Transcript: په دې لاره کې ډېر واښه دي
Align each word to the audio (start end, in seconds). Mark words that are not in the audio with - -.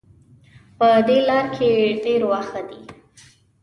په 0.77 0.87
دې 1.07 1.17
لاره 1.27 1.49
کې 1.55 1.69
ډېر 2.03 2.21
واښه 2.29 2.61
دي 2.69 2.81